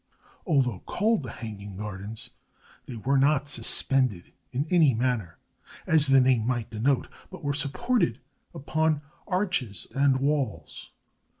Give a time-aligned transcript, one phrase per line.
[0.47, 2.31] Although called the Hanging Gardens,
[2.87, 5.37] they were not suspended in any manner,
[5.85, 8.19] as the name might denote, but were supported
[8.51, 10.89] upon arches and walls.